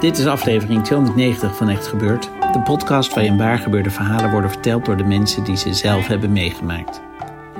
Dit 0.00 0.18
is 0.18 0.26
aflevering 0.26 0.84
290 0.84 1.56
van 1.56 1.68
Echt 1.68 1.86
Gebeurd. 1.86 2.30
De 2.52 2.60
podcast 2.60 3.14
waarin 3.14 3.36
waargebeurde 3.36 3.90
verhalen 3.90 4.30
worden 4.30 4.50
verteld 4.50 4.84
door 4.84 4.96
de 4.96 5.04
mensen 5.04 5.44
die 5.44 5.56
ze 5.56 5.74
zelf 5.74 6.06
hebben 6.06 6.32
meegemaakt. 6.32 7.00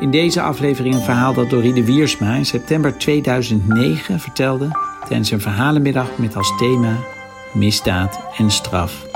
In 0.00 0.10
deze 0.10 0.42
aflevering 0.42 0.94
een 0.94 1.00
verhaal 1.00 1.34
dat 1.34 1.50
Dorine 1.50 1.84
Wiersma 1.84 2.34
in 2.34 2.46
september 2.46 2.98
2009 2.98 4.20
vertelde 4.20 4.68
tijdens 5.08 5.30
een 5.30 5.40
verhalenmiddag 5.40 6.18
met 6.18 6.36
als 6.36 6.56
thema 6.58 6.96
misdaad 7.52 8.20
en 8.36 8.50
straf. 8.50 9.06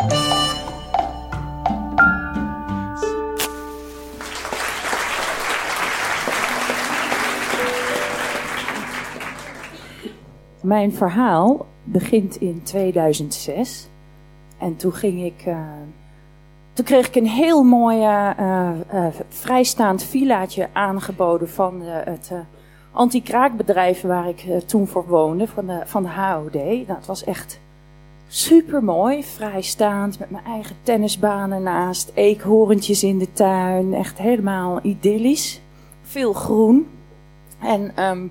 Mijn 10.62 10.92
verhaal 10.92 11.72
begint 11.85 12.37
in 12.37 12.63
2006. 12.63 13.89
En 14.59 14.77
toen 14.77 14.93
ging 14.93 15.25
ik. 15.25 15.43
eh, 15.47 15.59
toen 16.75 16.85
kreeg 16.85 17.07
ik 17.07 17.15
een 17.15 17.27
heel 17.27 17.63
mooi 17.63 18.01
eh, 18.01 18.31
eh, 18.39 18.71
eh, 18.89 19.15
vrijstaand 19.29 20.03
villaatje 20.03 20.69
aangeboden 20.73 21.49
van 21.49 21.81
het 21.83 22.33
anti-kraakbedrijf 22.93 24.01
waar 24.01 24.29
ik 24.29 24.47
toen 24.67 24.87
voor 24.87 25.07
woonde, 25.07 25.47
van 25.47 25.67
de, 25.67 25.83
van 25.85 26.03
de 26.03 26.09
HOD. 26.09 26.55
Nou, 26.55 26.87
het 26.87 27.07
was 27.07 27.25
echt 27.25 27.61
super 28.29 28.85
mooi, 28.85 29.25
vrijstaand, 29.25 30.19
met 30.19 30.31
mijn 30.31 30.45
eigen 30.45 30.77
tennisbanen 30.83 31.62
naast, 31.62 32.11
eekhoorntjes 32.15 33.03
in 33.03 33.19
de 33.19 33.33
tuin. 33.33 33.95
Echt 33.95 34.19
helemaal 34.19 34.79
idyllisch. 34.83 35.61
Veel 36.03 36.33
groen. 36.33 36.87
En 37.59 37.93
ehm, 37.95 38.27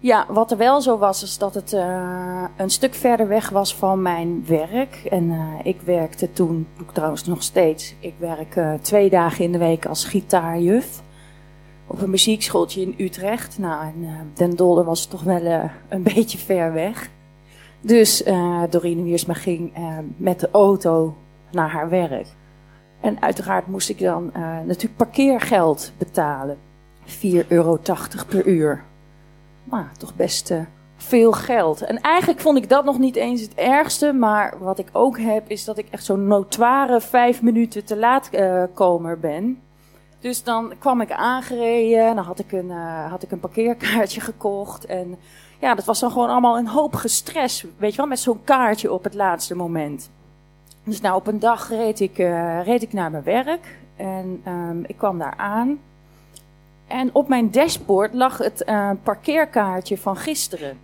ja, 0.00 0.26
wat 0.28 0.50
er 0.50 0.56
wel 0.56 0.80
zo 0.80 0.98
was, 0.98 1.22
is 1.22 1.38
dat 1.38 1.54
het 1.54 1.72
eh, 1.72 2.44
een 2.56 2.70
stuk 2.70 2.94
verder 2.94 3.28
weg 3.28 3.48
was 3.48 3.74
van 3.74 4.02
mijn 4.02 4.44
werk. 4.46 4.94
En 5.10 5.30
eh, 5.30 5.66
ik 5.66 5.80
werkte 5.80 6.32
toen, 6.32 6.66
doe 6.76 6.86
ik 6.86 6.92
trouwens 6.92 7.24
nog 7.24 7.42
steeds, 7.42 7.94
ik 8.00 8.14
werk 8.18 8.56
eh, 8.56 8.74
twee 8.74 9.10
dagen 9.10 9.44
in 9.44 9.52
de 9.52 9.58
week 9.58 9.86
als 9.86 10.04
gitaarjuf. 10.04 11.02
Op 11.86 12.02
een 12.02 12.10
muziekschooltje 12.10 12.80
in 12.80 12.94
Utrecht. 12.98 13.58
Nou, 13.58 13.84
en 13.84 14.32
Den 14.34 14.56
Dolder 14.56 14.84
was 14.84 15.06
toch 15.06 15.22
wel 15.22 15.70
een 15.88 16.02
beetje 16.14 16.38
ver 16.38 16.72
weg. 16.72 17.10
Dus 17.80 18.22
Dorine 18.70 19.02
Wiersma 19.02 19.34
ging 19.34 19.72
met 20.16 20.40
de 20.40 20.48
auto 20.50 21.16
naar 21.50 21.70
haar 21.70 21.88
werk. 21.88 22.26
En 23.00 23.22
uiteraard 23.22 23.66
moest 23.66 23.88
ik 23.88 23.98
dan 23.98 24.30
natuurlijk 24.66 24.96
parkeergeld 24.96 25.92
betalen. 25.98 26.58
4,80 27.06 27.46
euro 27.48 27.78
per 28.28 28.46
uur. 28.46 28.84
Nou, 29.70 29.84
toch 29.98 30.14
best 30.14 30.50
eh, 30.50 30.60
veel 30.96 31.32
geld. 31.32 31.82
En 31.82 32.00
eigenlijk 32.00 32.40
vond 32.40 32.56
ik 32.58 32.68
dat 32.68 32.84
nog 32.84 32.98
niet 32.98 33.16
eens 33.16 33.40
het 33.40 33.54
ergste. 33.54 34.12
Maar 34.12 34.54
wat 34.58 34.78
ik 34.78 34.88
ook 34.92 35.18
heb, 35.18 35.48
is 35.48 35.64
dat 35.64 35.78
ik 35.78 35.88
echt 35.90 36.04
zo'n 36.04 36.26
notoire 36.26 37.00
vijf 37.00 37.42
minuten 37.42 37.84
te 37.84 37.96
laat 37.96 38.28
eh, 38.28 38.62
komer 38.74 39.18
ben. 39.18 39.62
Dus 40.20 40.42
dan 40.42 40.72
kwam 40.78 41.00
ik 41.00 41.12
aangereden. 41.12 42.06
En 42.06 42.14
dan 42.14 42.24
had 42.24 42.38
ik, 42.38 42.52
een, 42.52 42.70
eh, 42.70 43.10
had 43.10 43.22
ik 43.22 43.30
een 43.30 43.40
parkeerkaartje 43.40 44.20
gekocht. 44.20 44.86
En 44.86 45.18
ja, 45.60 45.74
dat 45.74 45.84
was 45.84 46.00
dan 46.00 46.10
gewoon 46.10 46.28
allemaal 46.28 46.58
een 46.58 46.68
hoop 46.68 46.94
gestres. 46.94 47.64
Weet 47.76 47.90
je 47.90 47.96
wel, 47.96 48.06
met 48.06 48.18
zo'n 48.18 48.44
kaartje 48.44 48.92
op 48.92 49.04
het 49.04 49.14
laatste 49.14 49.54
moment. 49.54 50.10
Dus 50.84 51.00
nou, 51.00 51.16
op 51.16 51.26
een 51.26 51.38
dag 51.38 51.68
reed 51.68 52.00
ik, 52.00 52.16
reed 52.64 52.82
ik 52.82 52.92
naar 52.92 53.10
mijn 53.10 53.22
werk. 53.22 53.78
En 53.96 54.40
ehm, 54.44 54.82
ik 54.86 54.96
kwam 54.96 55.18
daar 55.18 55.34
aan. 55.36 55.78
En 56.88 57.10
op 57.12 57.28
mijn 57.28 57.50
dashboard 57.50 58.14
lag 58.14 58.38
het 58.38 58.64
eh, 58.64 58.90
parkeerkaartje 59.02 59.98
van 59.98 60.16
gisteren. 60.16 60.78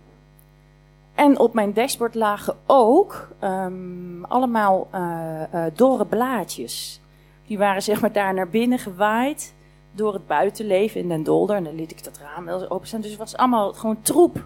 En 1.15 1.39
op 1.39 1.53
mijn 1.53 1.73
dashboard 1.73 2.15
lagen 2.15 2.55
ook 2.65 3.29
ehm, 3.39 4.23
allemaal 4.23 4.87
eh 4.91 5.63
dorre 5.73 6.05
blaadjes. 6.05 7.01
Die 7.47 7.57
waren 7.57 7.81
zeg 7.81 8.01
maar 8.01 8.11
daar 8.11 8.33
naar 8.33 8.49
binnen 8.49 8.79
gewaaid 8.79 9.53
door 9.91 10.13
het 10.13 10.27
buitenleven 10.27 11.01
in 11.01 11.07
Den 11.07 11.23
Dolder. 11.23 11.55
En 11.55 11.63
dan 11.63 11.75
liet 11.75 11.91
ik 11.91 12.03
dat 12.03 12.17
raam 12.17 12.45
wel 12.45 12.69
openstaan. 12.69 13.01
Dus 13.01 13.09
het 13.09 13.19
was 13.19 13.37
allemaal 13.37 13.73
gewoon 13.73 14.01
troep. 14.01 14.45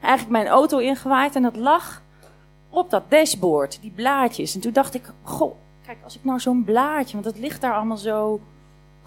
Eigenlijk 0.00 0.30
mijn 0.32 0.46
auto 0.46 0.78
ingewaaid 0.78 1.34
en 1.34 1.42
dat 1.42 1.56
lag 1.56 2.02
op 2.70 2.90
dat 2.90 3.10
dashboard, 3.10 3.78
die 3.80 3.90
blaadjes. 3.90 4.54
En 4.54 4.60
toen 4.60 4.72
dacht 4.72 4.94
ik, 4.94 5.02
goh, 5.22 5.54
kijk, 5.86 5.98
als 6.04 6.16
ik 6.16 6.24
nou 6.24 6.40
zo'n 6.40 6.64
blaadje, 6.64 7.12
want 7.12 7.24
het 7.24 7.38
ligt 7.38 7.60
daar 7.60 7.74
allemaal 7.74 7.96
zo 7.96 8.40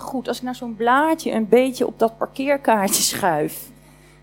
goed. 0.02 0.28
Als 0.28 0.38
ik 0.38 0.44
nou 0.44 0.56
zo'n 0.56 0.76
blaadje 0.76 1.32
een 1.32 1.48
beetje 1.48 1.88
op 1.88 2.00
dat 2.00 2.18
parkeerkaartje 2.18 3.02
schuif. 3.04 3.70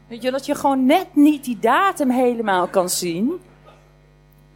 Weet 0.09 0.23
je, 0.23 0.31
dat 0.31 0.47
je 0.47 0.55
gewoon 0.55 0.87
net 0.87 1.07
niet 1.13 1.45
die 1.45 1.59
datum 1.59 2.11
helemaal 2.11 2.67
kan 2.67 2.89
zien. 2.89 3.33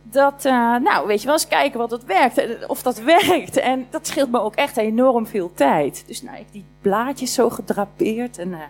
Dat, 0.02 0.44
eh, 0.44 0.52
nou, 0.76 1.06
weet 1.06 1.20
je 1.20 1.24
wel 1.26 1.34
eens 1.34 1.48
kijken 1.48 1.78
wat 1.78 1.90
dat 1.90 2.04
werkt. 2.04 2.38
eh, 2.38 2.50
Of 2.66 2.82
dat 2.82 2.98
werkt. 3.00 3.56
En 3.56 3.86
dat 3.90 4.06
scheelt 4.06 4.30
me 4.30 4.40
ook 4.40 4.54
echt 4.54 4.76
enorm 4.76 5.26
veel 5.26 5.52
tijd. 5.54 6.04
Dus 6.06 6.22
nou, 6.22 6.36
ik 6.38 6.46
die 6.52 6.64
blaadjes 6.80 7.34
zo 7.34 7.50
gedrapeerd. 7.50 8.38
En 8.38 8.52
eh, 8.52 8.60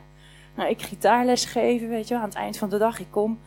nou, 0.54 0.68
ik 0.70 0.82
gitaarles 0.82 1.44
geven, 1.44 1.88
weet 1.88 2.08
je 2.08 2.14
wel. 2.14 2.22
Aan 2.22 2.28
het 2.28 2.38
eind 2.38 2.56
van 2.58 2.68
de 2.68 2.78
dag, 2.78 2.98
ik 3.00 3.06
kom 3.10 3.38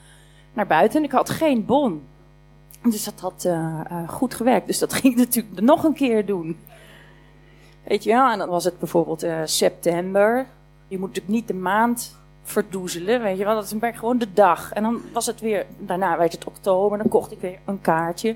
naar 0.54 0.68
buiten 0.68 1.00
en 1.00 1.06
ik 1.06 1.12
had 1.12 1.30
geen 1.30 1.66
bon. 1.66 2.04
Dus 2.84 3.04
dat 3.04 3.20
had 3.20 3.50
goed 4.08 4.34
gewerkt. 4.34 4.68
Dus 4.68 4.80
dat 4.80 4.94
ging 4.94 5.14
ik 5.14 5.20
natuurlijk 5.26 5.62
nog 5.62 5.84
een 5.84 5.94
keer 5.94 6.26
doen. 6.26 6.58
Weet 7.84 8.04
je 8.04 8.12
wel, 8.12 8.32
en 8.32 8.38
dan 8.38 8.50
was 8.50 8.64
het 8.64 8.80
bijvoorbeeld 8.80 9.24
eh, 9.24 9.40
september. 9.44 10.46
Je 10.88 11.00
moet 11.00 11.08
natuurlijk 11.08 11.36
niet 11.36 11.48
de 11.48 11.54
maand 11.54 12.18
verdoezelen, 12.44 13.22
weet 13.22 13.38
je 13.38 13.46
wel. 13.46 13.56
Dat 13.56 13.64
is 13.64 13.72
een 13.72 13.96
gewoon 13.96 14.18
de 14.18 14.34
dag. 14.34 14.74
En 14.74 14.84
dan 14.84 15.02
was 15.14 15.26
het 15.26 15.40
weer, 15.40 15.66
daarna 15.78 16.18
werd 16.18 16.32
het 16.32 16.46
oktober, 16.46 16.98
dan 16.98 17.08
kocht 17.08 17.32
ik 17.32 17.40
weer 17.40 17.60
een 17.66 17.82
kaartje. 17.82 18.36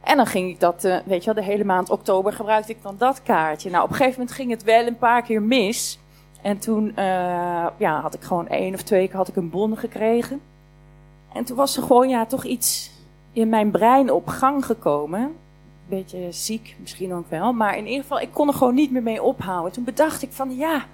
En 0.00 0.16
dan 0.16 0.26
ging 0.26 0.50
ik 0.50 0.60
dat, 0.60 0.84
eh, 0.84 0.96
weet 1.04 1.24
je 1.24 1.32
wel, 1.34 1.44
de 1.44 1.50
hele 1.50 1.64
maand 1.64 1.90
oktober 1.90 2.32
gebruikte 2.32 2.72
ik 2.72 2.82
dan 2.82 2.94
dat 2.98 3.22
kaartje. 3.22 3.70
Nou, 3.70 3.84
op 3.84 3.90
een 3.90 3.96
gegeven 3.96 4.18
moment 4.18 4.36
ging 4.36 4.50
het 4.50 4.62
wel 4.62 4.86
een 4.86 4.98
paar 4.98 5.22
keer 5.22 5.42
mis. 5.42 5.98
En 6.42 6.58
toen 6.58 6.96
eh, 6.96 7.66
ja, 7.76 8.00
had 8.00 8.14
ik 8.14 8.22
gewoon 8.22 8.48
één 8.48 8.74
of 8.74 8.82
twee 8.82 9.06
keer 9.06 9.16
had 9.16 9.28
ik 9.28 9.36
een 9.36 9.50
bon 9.50 9.76
gekregen. 9.76 10.40
En 11.32 11.44
toen 11.44 11.56
was 11.56 11.76
er 11.76 11.82
gewoon 11.82 12.08
ja, 12.08 12.26
toch 12.26 12.44
iets 12.44 12.90
in 13.32 13.48
mijn 13.48 13.70
brein 13.70 14.12
op 14.12 14.28
gang 14.28 14.64
gekomen 14.64 15.36
beetje 15.88 16.26
ziek, 16.30 16.76
misschien 16.80 17.14
ook 17.14 17.30
wel. 17.30 17.52
Maar 17.52 17.76
in 17.76 17.86
ieder 17.86 18.02
geval, 18.02 18.20
ik 18.20 18.32
kon 18.32 18.48
er 18.48 18.54
gewoon 18.54 18.74
niet 18.74 18.90
meer 18.90 19.02
mee 19.02 19.22
ophouden. 19.22 19.72
Toen 19.72 19.84
bedacht 19.84 20.22
ik 20.22 20.32
van, 20.32 20.56
ja, 20.56 20.86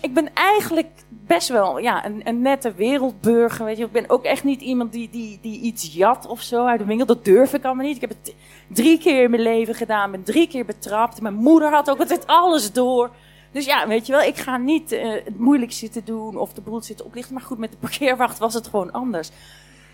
ik 0.00 0.14
ben 0.14 0.34
eigenlijk 0.34 0.88
best 1.08 1.48
wel 1.48 1.78
ja, 1.78 2.06
een, 2.06 2.20
een 2.24 2.42
nette 2.42 2.72
wereldburger. 2.74 3.64
Weet 3.64 3.76
je. 3.76 3.84
Ik 3.84 3.92
ben 3.92 4.10
ook 4.10 4.24
echt 4.24 4.44
niet 4.44 4.60
iemand 4.60 4.92
die, 4.92 5.08
die, 5.10 5.38
die 5.42 5.60
iets 5.60 5.94
jat 5.94 6.26
of 6.26 6.40
zo 6.42 6.64
uit 6.64 6.78
de 6.78 6.84
winkel. 6.84 7.06
Dat 7.06 7.24
durf 7.24 7.54
ik 7.54 7.64
allemaal 7.64 7.86
niet. 7.86 7.94
Ik 7.94 8.00
heb 8.00 8.10
het 8.10 8.34
drie 8.68 8.98
keer 8.98 9.22
in 9.22 9.30
mijn 9.30 9.42
leven 9.42 9.74
gedaan, 9.74 10.10
ben 10.10 10.22
drie 10.22 10.48
keer 10.48 10.64
betrapt. 10.64 11.20
Mijn 11.20 11.34
moeder 11.34 11.70
had 11.70 11.90
ook 11.90 11.98
altijd 11.98 12.26
alles 12.26 12.72
door. 12.72 13.10
Dus 13.52 13.64
ja, 13.64 13.88
weet 13.88 14.06
je 14.06 14.12
wel, 14.12 14.22
ik 14.22 14.36
ga 14.36 14.56
niet 14.56 14.92
eh, 14.92 15.10
het 15.24 15.38
moeilijk 15.38 15.72
zitten 15.72 16.04
doen 16.04 16.36
of 16.36 16.52
de 16.52 16.60
boel 16.60 16.82
zitten 16.82 17.06
oplichten. 17.06 17.34
Maar 17.34 17.42
goed, 17.42 17.58
met 17.58 17.70
de 17.70 17.76
parkeerwacht 17.76 18.38
was 18.38 18.54
het 18.54 18.66
gewoon 18.66 18.92
anders. 18.92 19.30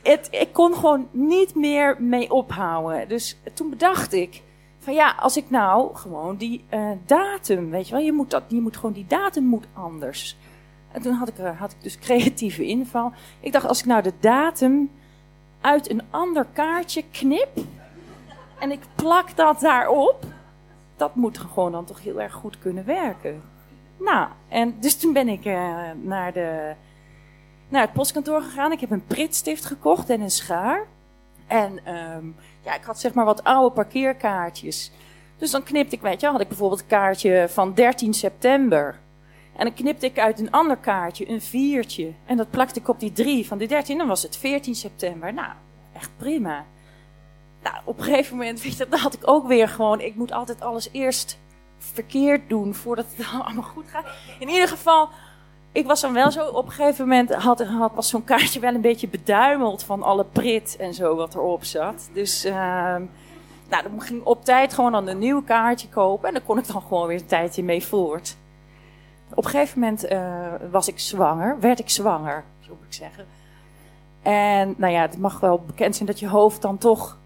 Het, 0.02 0.28
ik 0.30 0.52
kon 0.52 0.74
gewoon 0.74 1.08
niet 1.10 1.54
meer 1.54 1.96
mee 2.02 2.30
ophouden. 2.30 3.08
Dus 3.08 3.38
toen 3.54 3.70
bedacht 3.70 4.12
ik, 4.12 4.42
van 4.78 4.94
ja, 4.94 5.14
als 5.18 5.36
ik 5.36 5.50
nou 5.50 5.94
gewoon 5.96 6.36
die 6.36 6.64
eh, 6.68 6.90
datum, 7.06 7.70
weet 7.70 7.88
je 7.88 7.94
wel, 7.94 8.04
je 8.04 8.12
moet, 8.12 8.30
dat, 8.30 8.50
moet 8.50 8.76
gewoon 8.76 8.92
die 8.92 9.06
datum 9.06 9.44
moet 9.44 9.66
anders. 9.72 10.36
En 10.92 11.02
toen 11.02 11.12
had 11.12 11.28
ik, 11.28 11.38
eh, 11.38 11.60
had 11.60 11.72
ik 11.72 11.82
dus 11.82 11.98
creatieve 12.06 12.64
inval. 12.64 13.12
Ik 13.40 13.52
dacht, 13.52 13.66
als 13.66 13.78
ik 13.78 13.86
nou 13.86 14.02
de 14.02 14.12
datum 14.20 14.90
uit 15.60 15.90
een 15.90 16.02
ander 16.10 16.46
kaartje 16.52 17.04
knip 17.10 17.58
en 18.58 18.70
ik 18.70 18.80
plak 18.94 19.36
dat 19.36 19.60
daarop, 19.60 20.24
dat 20.96 21.14
moet 21.14 21.38
gewoon 21.38 21.72
dan 21.72 21.84
toch 21.84 22.02
heel 22.02 22.20
erg 22.20 22.32
goed 22.32 22.58
kunnen 22.58 22.84
werken. 22.84 23.42
Nou, 23.98 24.28
en 24.48 24.76
dus 24.80 24.96
toen 24.96 25.12
ben 25.12 25.28
ik 25.28 25.44
eh, 25.44 25.90
naar 26.02 26.32
de 26.32 26.74
naar 27.70 27.82
het 27.82 27.92
postkantoor 27.92 28.42
gegaan. 28.42 28.72
Ik 28.72 28.80
heb 28.80 28.90
een 28.90 29.06
pritstift 29.06 29.64
gekocht 29.64 30.10
en 30.10 30.20
een 30.20 30.30
schaar. 30.30 30.86
En 31.46 31.84
ehm, 31.84 32.26
ja, 32.64 32.74
ik 32.74 32.84
had 32.84 33.00
zeg 33.00 33.14
maar 33.14 33.24
wat 33.24 33.44
oude 33.44 33.74
parkeerkaartjes. 33.74 34.90
Dus 35.36 35.50
dan 35.50 35.62
knipte 35.62 35.94
ik, 35.94 36.02
weet 36.02 36.20
je, 36.20 36.26
had 36.26 36.40
ik 36.40 36.48
bijvoorbeeld 36.48 36.80
een 36.80 36.86
kaartje 36.86 37.46
van 37.48 37.74
13 37.74 38.14
september. 38.14 38.98
En 39.56 39.64
dan 39.64 39.74
knipte 39.74 40.06
ik 40.06 40.18
uit 40.18 40.40
een 40.40 40.50
ander 40.50 40.76
kaartje 40.76 41.28
een 41.28 41.42
viertje. 41.42 42.12
En 42.26 42.36
dat 42.36 42.50
plakte 42.50 42.80
ik 42.80 42.88
op 42.88 43.00
die 43.00 43.12
drie 43.12 43.46
van 43.46 43.58
die 43.58 43.68
13. 43.68 43.98
Dan 43.98 44.08
was 44.08 44.22
het 44.22 44.36
14 44.36 44.74
september. 44.74 45.34
Nou, 45.34 45.52
echt 45.92 46.10
prima. 46.16 46.64
Nou, 47.62 47.76
op 47.84 47.98
een 47.98 48.04
gegeven 48.04 48.36
moment, 48.36 48.62
weet 48.62 48.76
je, 48.76 48.88
dan 48.88 48.98
had 48.98 49.14
ik 49.14 49.28
ook 49.28 49.46
weer 49.46 49.68
gewoon, 49.68 50.00
ik 50.00 50.14
moet 50.14 50.32
altijd 50.32 50.60
alles 50.60 50.88
eerst 50.92 51.38
verkeerd 51.78 52.48
doen 52.48 52.74
voordat 52.74 53.06
het 53.16 53.26
allemaal 53.44 53.62
goed 53.62 53.88
gaat. 53.88 54.06
In 54.38 54.48
ieder 54.48 54.68
geval, 54.68 55.08
ik 55.72 55.86
was 55.86 56.00
dan 56.00 56.12
wel 56.12 56.30
zo, 56.30 56.46
op 56.46 56.66
een 56.66 56.72
gegeven 56.72 57.08
moment 57.08 57.34
had, 57.34 57.64
had 57.64 57.92
was 57.94 58.08
zo'n 58.08 58.24
kaartje 58.24 58.60
wel 58.60 58.74
een 58.74 58.80
beetje 58.80 59.08
beduimeld 59.08 59.82
van 59.82 60.02
alle 60.02 60.24
prit 60.24 60.76
en 60.76 60.94
zo 60.94 61.14
wat 61.16 61.34
erop 61.34 61.64
zat. 61.64 62.10
Dus, 62.12 62.46
uh, 62.46 62.52
nou, 63.68 63.82
dan 63.82 64.00
ging 64.00 64.20
ik 64.20 64.28
op 64.28 64.44
tijd 64.44 64.72
gewoon 64.72 64.92
dan 64.92 65.06
een 65.06 65.18
nieuw 65.18 65.42
kaartje 65.42 65.88
kopen 65.88 66.28
en 66.28 66.34
dan 66.34 66.44
kon 66.44 66.58
ik 66.58 66.66
dan 66.66 66.82
gewoon 66.82 67.06
weer 67.06 67.20
een 67.20 67.26
tijdje 67.26 67.62
mee 67.62 67.84
voort. 67.84 68.36
Op 69.34 69.44
een 69.44 69.50
gegeven 69.50 69.80
moment 69.80 70.12
uh, 70.12 70.46
was 70.70 70.88
ik 70.88 70.98
zwanger, 70.98 71.56
werd 71.60 71.78
ik 71.78 71.90
zwanger, 71.90 72.44
zo 72.60 72.76
moet 72.78 72.86
ik 72.86 72.94
zeggen. 72.94 73.26
En 74.22 74.74
nou 74.76 74.92
ja, 74.92 75.00
het 75.00 75.18
mag 75.18 75.40
wel 75.40 75.62
bekend 75.66 75.96
zijn 75.96 76.08
dat 76.08 76.18
je 76.18 76.28
hoofd 76.28 76.62
dan 76.62 76.78
toch 76.78 77.18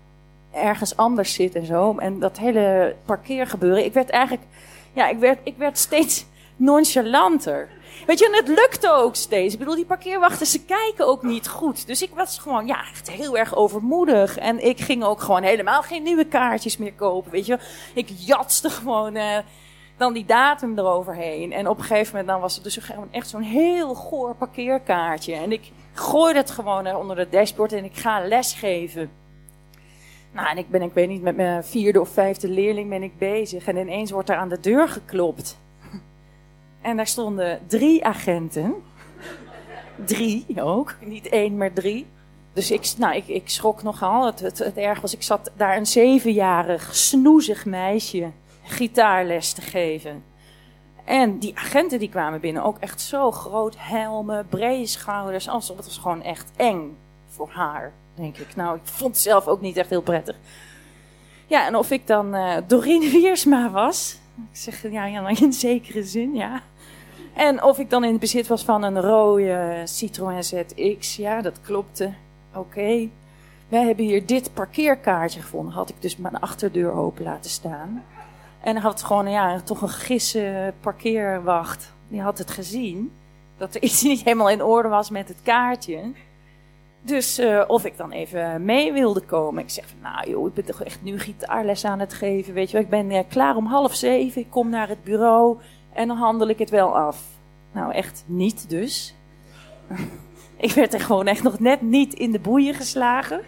ergens 0.50 0.96
anders 0.96 1.34
zit 1.34 1.54
en 1.54 1.66
zo. 1.66 1.94
En 1.98 2.18
dat 2.18 2.38
hele 2.38 2.96
parkeergebeuren. 3.04 3.84
Ik 3.84 3.92
werd 3.92 4.10
eigenlijk, 4.10 4.46
ja, 4.92 5.08
ik 5.08 5.18
werd, 5.18 5.38
ik 5.42 5.56
werd 5.56 5.78
steeds 5.78 6.26
nonchalanter. 6.56 7.68
Weet 8.06 8.18
je, 8.18 8.26
en 8.26 8.34
het 8.34 8.48
lukte 8.48 8.92
ook 8.92 9.14
steeds. 9.14 9.52
Ik 9.52 9.58
bedoel, 9.58 9.74
die 9.74 9.84
parkeerwachten, 9.84 10.46
ze 10.46 10.64
kijken 10.64 11.06
ook 11.06 11.22
niet 11.22 11.48
goed. 11.48 11.86
Dus 11.86 12.02
ik 12.02 12.10
was 12.14 12.38
gewoon, 12.38 12.66
ja, 12.66 12.80
echt 12.90 13.10
heel 13.10 13.36
erg 13.36 13.54
overmoedig. 13.54 14.38
En 14.38 14.64
ik 14.64 14.80
ging 14.80 15.04
ook 15.04 15.20
gewoon 15.20 15.42
helemaal 15.42 15.82
geen 15.82 16.02
nieuwe 16.02 16.24
kaartjes 16.24 16.76
meer 16.76 16.92
kopen, 16.92 17.30
weet 17.30 17.46
je. 17.46 17.58
Ik 17.94 18.08
jatste 18.16 18.70
gewoon 18.70 19.16
uh, 19.16 19.38
dan 19.96 20.12
die 20.12 20.24
datum 20.24 20.78
eroverheen. 20.78 21.52
En 21.52 21.68
op 21.68 21.78
een 21.78 21.84
gegeven 21.84 22.10
moment 22.10 22.32
dan 22.32 22.40
was 22.40 22.54
het 22.54 22.64
dus 22.64 22.80
echt 23.10 23.28
zo'n 23.28 23.42
heel 23.42 23.94
goor 23.94 24.34
parkeerkaartje. 24.34 25.34
En 25.34 25.52
ik 25.52 25.70
gooide 25.92 26.38
het 26.38 26.50
gewoon 26.50 26.94
onder 26.94 27.18
het 27.18 27.32
dashboard 27.32 27.72
en 27.72 27.84
ik 27.84 27.96
ga 27.96 28.26
lesgeven. 28.26 29.10
Nou, 30.32 30.48
en 30.48 30.58
ik 30.58 30.68
ben, 30.68 30.82
ik 30.82 30.92
weet 30.92 31.08
niet, 31.08 31.22
met 31.22 31.36
mijn 31.36 31.64
vierde 31.64 32.00
of 32.00 32.08
vijfde 32.08 32.48
leerling 32.48 32.88
ben 32.88 33.02
ik 33.02 33.18
bezig. 33.18 33.66
En 33.66 33.76
ineens 33.76 34.10
wordt 34.10 34.28
er 34.28 34.36
aan 34.36 34.48
de 34.48 34.60
deur 34.60 34.88
geklopt. 34.88 35.58
En 36.84 36.96
daar 36.96 37.06
stonden 37.06 37.60
drie 37.66 38.04
agenten. 38.04 38.74
Drie 40.04 40.62
ook, 40.62 40.96
niet 41.00 41.28
één, 41.28 41.56
maar 41.56 41.72
drie. 41.72 42.06
Dus 42.52 42.70
ik, 42.70 42.92
nou, 42.98 43.16
ik, 43.16 43.28
ik 43.28 43.48
schrok 43.48 43.82
nogal. 43.82 44.26
Het, 44.26 44.40
het, 44.40 44.76
erg 44.76 45.00
was, 45.00 45.14
ik 45.14 45.22
zat 45.22 45.50
daar 45.56 45.76
een 45.76 45.86
zevenjarig, 45.86 46.94
snoezig 46.94 47.64
meisje 47.64 48.30
gitaarles 48.62 49.52
te 49.52 49.60
geven. 49.60 50.24
En 51.04 51.38
die 51.38 51.56
agenten 51.56 51.98
die 51.98 52.08
kwamen 52.08 52.40
binnen, 52.40 52.62
ook 52.62 52.78
echt 52.78 53.00
zo 53.00 53.30
groot, 53.30 53.74
helmen, 53.78 54.46
brede 54.48 54.86
schouders. 54.86 55.48
Alsof 55.48 55.76
het 55.76 55.86
was 55.86 55.98
gewoon 55.98 56.22
echt 56.22 56.50
eng 56.56 56.96
voor 57.28 57.48
haar, 57.50 57.92
denk 58.14 58.36
ik. 58.36 58.56
Nou, 58.56 58.76
ik 58.76 58.82
vond 58.84 59.14
het 59.14 59.22
zelf 59.22 59.46
ook 59.46 59.60
niet 59.60 59.76
echt 59.76 59.90
heel 59.90 60.02
prettig. 60.02 60.36
Ja, 61.46 61.66
en 61.66 61.76
of 61.76 61.90
ik 61.90 62.06
dan 62.06 62.34
uh, 62.34 62.56
Doreen 62.66 63.10
Wiersma 63.10 63.70
was. 63.70 64.18
Ik 64.50 64.56
zeg, 64.56 64.90
ja, 64.90 65.06
ja, 65.06 65.28
in 65.28 65.52
zekere 65.52 66.02
zin, 66.02 66.34
ja. 66.34 66.62
En 67.34 67.62
of 67.62 67.78
ik 67.78 67.90
dan 67.90 68.04
in 68.04 68.10
het 68.10 68.20
bezit 68.20 68.46
was 68.46 68.64
van 68.64 68.82
een 68.82 69.00
rode 69.00 69.82
Citroën 69.84 70.44
ZX. 70.44 71.16
Ja, 71.16 71.40
dat 71.40 71.60
klopte. 71.60 72.12
Oké. 72.54 73.08
Wij 73.68 73.84
hebben 73.84 74.04
hier 74.04 74.26
dit 74.26 74.54
parkeerkaartje 74.54 75.40
gevonden. 75.40 75.74
Had 75.74 75.88
ik 75.88 76.02
dus 76.02 76.16
mijn 76.16 76.40
achterdeur 76.40 76.92
open 76.92 77.24
laten 77.24 77.50
staan. 77.50 78.04
En 78.60 78.76
had 78.76 79.02
gewoon, 79.02 79.30
ja, 79.30 79.60
toch 79.60 79.82
een 79.82 79.88
gisse 79.88 80.72
parkeerwacht. 80.80 81.92
Die 82.08 82.20
had 82.20 82.38
het 82.38 82.50
gezien. 82.50 83.12
Dat 83.56 83.74
er 83.74 83.82
iets 83.82 84.02
niet 84.12 84.24
helemaal 84.24 84.50
in 84.50 84.62
orde 84.62 84.88
was 84.88 85.10
met 85.10 85.28
het 85.28 85.42
kaartje. 85.42 86.12
Dus 87.00 87.38
uh, 87.38 87.64
of 87.66 87.84
ik 87.84 87.96
dan 87.96 88.10
even 88.10 88.64
mee 88.64 88.92
wilde 88.92 89.20
komen. 89.20 89.62
Ik 89.62 89.70
zeg, 89.70 89.94
nou 90.02 90.30
joh, 90.30 90.46
ik 90.46 90.54
ben 90.54 90.64
toch 90.64 90.82
echt 90.82 91.02
nu 91.02 91.18
gitaarles 91.18 91.84
aan 91.84 91.98
het 91.98 92.12
geven. 92.12 92.54
Weet 92.54 92.66
je 92.66 92.72
wel, 92.72 92.82
ik 92.82 92.90
ben 92.90 93.10
uh, 93.10 93.20
klaar 93.28 93.56
om 93.56 93.66
half 93.66 93.94
zeven. 93.94 94.40
Ik 94.40 94.50
kom 94.50 94.68
naar 94.68 94.88
het 94.88 95.04
bureau. 95.04 95.58
En 95.94 96.08
dan 96.08 96.16
handel 96.16 96.48
ik 96.48 96.58
het 96.58 96.70
wel 96.70 96.96
af. 96.96 97.22
Nou, 97.72 97.92
echt 97.92 98.24
niet 98.26 98.70
dus. 98.70 99.14
ik 100.56 100.72
werd 100.72 100.94
er 100.94 101.00
gewoon 101.00 101.26
echt 101.26 101.42
nog 101.42 101.58
net 101.58 101.80
niet 101.80 102.14
in 102.14 102.32
de 102.32 102.38
boeien 102.38 102.74
geslagen. 102.74 103.40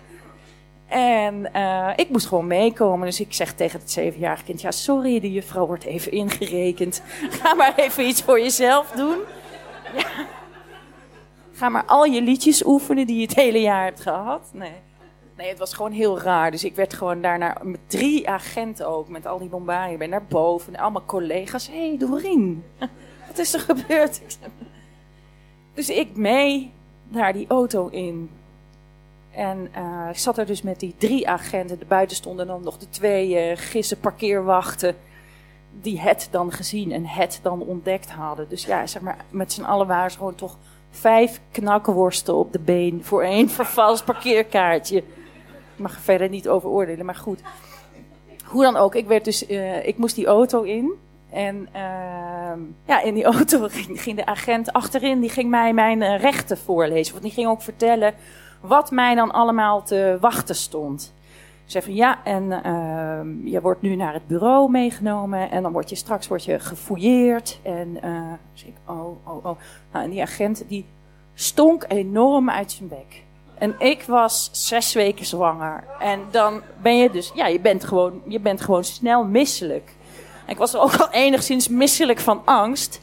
En 0.86 1.50
uh, 1.54 1.90
ik 1.96 2.08
moest 2.08 2.26
gewoon 2.26 2.46
meekomen. 2.46 3.06
Dus 3.06 3.20
ik 3.20 3.32
zeg 3.32 3.52
tegen 3.52 3.80
het 3.80 3.90
zevenjarige 3.90 4.44
kind: 4.44 4.60
Ja, 4.60 4.70
sorry, 4.70 5.20
de 5.20 5.32
juffrouw 5.32 5.66
wordt 5.66 5.84
even 5.84 6.12
ingerekend. 6.12 7.02
Ga 7.40 7.54
maar 7.54 7.72
even 7.76 8.06
iets 8.06 8.22
voor 8.22 8.40
jezelf 8.40 8.90
doen. 8.90 9.16
Ja. 9.96 10.26
Ga 11.52 11.68
maar 11.68 11.84
al 11.84 12.04
je 12.04 12.22
liedjes 12.22 12.66
oefenen 12.66 13.06
die 13.06 13.16
je 13.16 13.22
het 13.22 13.34
hele 13.34 13.60
jaar 13.60 13.84
hebt 13.84 14.00
gehad. 14.00 14.50
Nee. 14.52 14.72
Nee, 15.36 15.48
het 15.48 15.58
was 15.58 15.74
gewoon 15.74 15.92
heel 15.92 16.20
raar. 16.20 16.50
Dus 16.50 16.64
ik 16.64 16.74
werd 16.74 16.94
gewoon 16.94 17.20
daarna 17.20 17.56
met 17.62 17.80
drie 17.86 18.28
agenten 18.28 18.88
ook, 18.88 19.08
met 19.08 19.26
al 19.26 19.38
die 19.38 19.48
bombardien. 19.48 19.92
Ik 19.92 19.98
ben 19.98 20.10
naar 20.10 20.24
boven 20.24 20.74
en 20.74 20.80
allemaal 20.80 21.04
collega's. 21.06 21.68
Hé, 21.68 21.88
hey, 21.88 21.98
Doreen, 21.98 22.64
wat 23.26 23.38
is 23.38 23.54
er 23.54 23.60
gebeurd? 23.60 24.20
Dus 25.74 25.90
ik 25.90 26.16
mee 26.16 26.72
naar 27.08 27.32
die 27.32 27.46
auto 27.48 27.88
in. 27.88 28.30
En 29.30 29.68
uh, 29.76 30.08
ik 30.10 30.18
zat 30.18 30.38
er 30.38 30.46
dus 30.46 30.62
met 30.62 30.80
die 30.80 30.94
drie 30.98 31.28
agenten. 31.28 31.78
De 31.78 31.84
buiten 31.84 32.16
stonden 32.16 32.46
dan 32.46 32.62
nog 32.62 32.78
de 32.78 32.88
twee 32.88 33.50
uh, 33.50 33.56
gissen 33.56 34.00
parkeerwachten. 34.00 34.96
Die 35.80 36.00
het 36.00 36.28
dan 36.30 36.52
gezien 36.52 36.92
en 36.92 37.06
het 37.06 37.38
dan 37.42 37.62
ontdekt 37.62 38.10
hadden. 38.10 38.48
Dus 38.48 38.64
ja, 38.64 38.86
zeg 38.86 39.02
maar, 39.02 39.24
met 39.30 39.52
z'n 39.52 39.62
allen 39.62 39.86
waren 39.86 40.10
ze 40.10 40.16
gewoon 40.16 40.34
toch 40.34 40.56
vijf 40.90 41.40
knakworsten 41.50 42.34
op 42.34 42.52
de 42.52 42.58
been 42.58 43.04
voor 43.04 43.22
één 43.22 43.50
vervals 43.58 44.02
parkeerkaartje. 44.02 45.02
Mag 45.76 45.94
er 45.94 46.00
verder 46.00 46.28
niet 46.28 46.48
over 46.48 46.68
oordelen, 46.68 47.06
maar 47.06 47.14
goed. 47.14 47.40
Hoe 48.44 48.62
dan 48.62 48.76
ook, 48.76 48.94
ik, 48.94 49.06
werd 49.06 49.24
dus, 49.24 49.48
uh, 49.48 49.86
ik 49.86 49.98
moest 49.98 50.14
die 50.14 50.26
auto 50.26 50.62
in. 50.62 50.92
En 51.30 51.68
uh, 51.74 52.62
ja, 52.86 53.02
in 53.02 53.14
die 53.14 53.24
auto 53.34 53.68
ging, 53.70 54.16
de 54.16 54.26
agent 54.26 54.72
achterin, 54.72 55.20
die 55.20 55.30
ging 55.30 55.50
mij 55.50 55.72
mijn 55.72 56.00
uh, 56.00 56.20
rechten 56.20 56.58
voorlezen. 56.58 57.12
Want 57.12 57.24
die 57.24 57.32
ging 57.32 57.48
ook 57.48 57.62
vertellen 57.62 58.14
wat 58.60 58.90
mij 58.90 59.14
dan 59.14 59.30
allemaal 59.30 59.82
te 59.82 60.16
wachten 60.20 60.54
stond. 60.54 61.14
Ik 61.64 61.72
zei 61.72 61.84
van 61.84 61.94
ja, 61.94 62.24
en 62.24 62.42
uh, 62.42 63.52
je 63.52 63.60
wordt 63.60 63.82
nu 63.82 63.96
naar 63.96 64.12
het 64.12 64.26
bureau 64.26 64.70
meegenomen 64.70 65.50
en 65.50 65.62
dan 65.62 65.72
word 65.72 65.90
je 65.90 65.96
straks 65.96 66.28
word 66.28 66.44
je 66.44 66.58
gefouilleerd. 66.58 67.60
En 67.62 67.98
uh, 68.04 68.32
dus 68.52 68.64
ik, 68.64 68.74
oh, 68.84 69.28
oh, 69.28 69.44
oh. 69.44 69.58
Nou, 69.92 70.04
en 70.04 70.10
die 70.10 70.22
agent 70.22 70.64
die 70.68 70.86
stonk 71.34 71.84
enorm 71.88 72.50
uit 72.50 72.72
zijn 72.72 72.88
bek. 72.88 73.24
En 73.58 73.74
ik 73.78 74.02
was 74.02 74.48
zes 74.52 74.92
weken 74.92 75.26
zwanger. 75.26 75.84
En 75.98 76.20
dan 76.30 76.62
ben 76.82 76.96
je 76.96 77.10
dus, 77.10 77.32
ja, 77.34 77.46
je 77.46 77.60
bent 77.60 77.84
gewoon, 77.84 78.22
je 78.28 78.40
bent 78.40 78.60
gewoon 78.60 78.84
snel 78.84 79.24
misselijk. 79.24 79.90
Ik 80.46 80.56
was 80.56 80.76
ook 80.76 80.94
al 80.94 81.10
enigszins 81.10 81.68
misselijk 81.68 82.18
van 82.18 82.42
angst. 82.44 83.00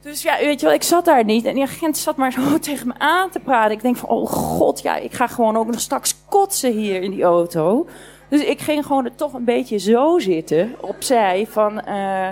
Dus 0.00 0.22
ja, 0.22 0.38
weet 0.38 0.60
je 0.60 0.66
wel, 0.66 0.74
ik 0.74 0.82
zat 0.82 1.04
daar 1.04 1.24
niet. 1.24 1.44
En 1.44 1.54
die 1.54 1.62
agent 1.62 1.96
zat 1.96 2.16
maar 2.16 2.32
zo 2.32 2.58
tegen 2.58 2.86
me 2.86 2.94
aan 2.98 3.30
te 3.30 3.40
praten. 3.40 3.72
Ik 3.72 3.82
denk 3.82 3.96
van, 3.96 4.08
oh 4.08 4.26
god, 4.26 4.82
ja, 4.82 4.96
ik 4.96 5.12
ga 5.12 5.26
gewoon 5.26 5.56
ook 5.56 5.66
nog 5.66 5.80
straks 5.80 6.16
kotsen 6.28 6.72
hier 6.72 7.02
in 7.02 7.10
die 7.10 7.22
auto. 7.22 7.86
Dus 8.28 8.44
ik 8.44 8.60
ging 8.60 8.86
gewoon 8.86 9.04
er 9.04 9.14
toch 9.14 9.32
een 9.32 9.44
beetje 9.44 9.78
zo 9.78 10.18
zitten, 10.18 10.74
opzij, 10.80 11.46
van... 11.50 11.82
Uh, 11.88 12.28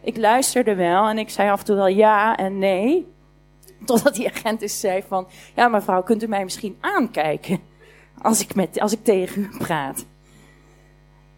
ik 0.00 0.16
luisterde 0.16 0.74
wel 0.74 1.08
en 1.08 1.18
ik 1.18 1.30
zei 1.30 1.50
af 1.50 1.58
en 1.58 1.64
toe 1.64 1.76
wel 1.76 1.86
ja 1.86 2.36
en 2.36 2.58
nee. 2.58 3.06
Totdat 3.84 4.14
die 4.14 4.28
agent 4.28 4.60
dus 4.60 4.80
zei 4.80 5.02
van... 5.08 5.26
Ja, 5.54 5.68
mevrouw, 5.68 6.02
kunt 6.02 6.22
u 6.22 6.26
mij 6.26 6.44
misschien 6.44 6.76
aankijken? 6.80 7.60
Als 8.22 8.40
ik, 8.40 8.54
met, 8.54 8.80
als 8.80 8.92
ik 8.92 9.04
tegen 9.04 9.42
u 9.42 9.58
praat. 9.58 10.04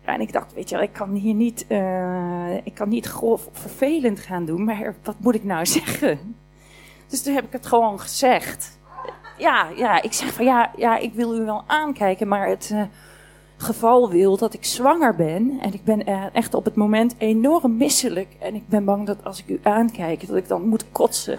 En 0.05 0.21
ik 0.21 0.33
dacht, 0.33 0.55
weet 0.55 0.69
je 0.69 0.75
wel, 0.75 0.85
ik 0.85 0.93
kan 0.93 1.11
hier 1.11 1.35
niet, 1.35 1.65
uh, 1.69 2.57
ik 2.65 2.75
kan 2.75 2.89
niet 2.89 3.07
grof 3.07 3.47
of 3.47 3.59
vervelend 3.59 4.21
gaan 4.21 4.45
doen, 4.45 4.65
maar 4.65 4.95
wat 5.03 5.17
moet 5.19 5.35
ik 5.35 5.45
nou 5.45 5.67
zeggen? 5.81 6.35
Dus 7.07 7.23
toen 7.23 7.35
heb 7.35 7.45
ik 7.45 7.53
het 7.53 7.67
gewoon 7.67 8.01
gezegd. 8.01 8.79
Ja, 9.39 9.69
ja, 9.77 10.03
ik 10.03 10.13
zeg 10.13 10.33
van 10.33 10.45
ja, 10.45 10.71
ja 10.77 10.99
ik 10.99 11.15
wil 11.15 11.37
u 11.37 11.45
wel 11.45 11.65
aankijken, 11.67 12.29
maar 12.29 12.49
het 12.49 12.71
uh, 12.73 12.83
geval 13.57 14.11
wil 14.11 14.37
dat 14.37 14.55
ik 14.55 14.65
zwanger 14.65 15.15
ben. 15.15 15.59
En 15.61 15.73
ik 15.73 15.85
ben 15.85 16.09
uh, 16.09 16.25
echt 16.33 16.55
op 16.55 16.65
het 16.65 16.75
moment 16.75 17.15
enorm 17.19 17.77
misselijk. 17.77 18.37
En 18.39 18.55
ik 18.55 18.69
ben 18.69 18.85
bang 18.85 19.07
dat 19.07 19.25
als 19.25 19.39
ik 19.39 19.49
u 19.49 19.61
aankijk, 19.63 20.27
dat 20.27 20.37
ik 20.37 20.49
dan 20.49 20.69
moet 20.69 20.85
kotsen. 20.93 21.39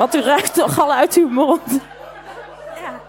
Want 0.00 0.14
u 0.14 0.20
ruikt 0.20 0.54
toch 0.54 0.78
al 0.78 0.92
uit 0.92 1.14
uw 1.14 1.28
mond. 1.28 1.80
Ja. 2.74 3.00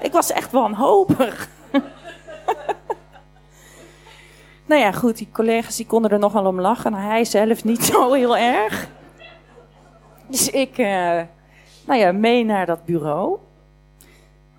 Ik 0.00 0.12
was 0.12 0.32
echt 0.32 0.52
wanhopig. 0.52 1.48
Nou 4.66 4.80
ja, 4.80 4.92
goed, 4.92 5.16
die 5.16 5.28
collega's 5.32 5.76
die 5.76 5.86
konden 5.86 6.10
er 6.10 6.18
nogal 6.18 6.46
om 6.46 6.60
lachen. 6.60 6.92
Nou, 6.92 7.04
hij 7.04 7.24
zelf 7.24 7.64
niet 7.64 7.84
zo 7.84 8.12
heel 8.12 8.36
erg. 8.36 8.88
Dus 10.26 10.50
ik, 10.50 10.78
uh, 10.78 10.86
nou 11.86 12.00
ja, 12.00 12.12
mee 12.12 12.44
naar 12.44 12.66
dat 12.66 12.84
bureau. 12.84 13.38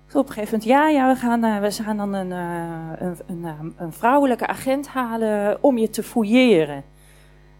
Dus 0.06 0.14
op 0.14 0.26
een 0.28 0.32
gegeven 0.32 0.58
moment, 0.58 0.64
ja, 0.64 0.88
ja, 0.88 1.08
we 1.08 1.20
gaan, 1.20 1.44
uh, 1.44 1.58
we 1.60 1.70
gaan 1.70 1.96
dan 1.96 2.12
een, 2.14 2.30
uh, 2.30 3.16
een, 3.26 3.44
een, 3.44 3.74
een, 3.78 3.92
vrouwelijke 3.92 4.46
agent 4.46 4.88
halen 4.88 5.58
om 5.60 5.78
je 5.78 5.90
te 5.90 6.02
fouilleren. 6.02 6.84